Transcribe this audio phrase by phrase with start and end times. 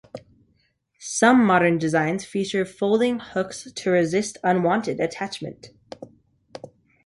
[0.97, 5.67] Some modern designs feature folding hooks to resist unwanted attachment.